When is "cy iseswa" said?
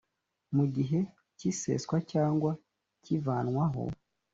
1.37-1.97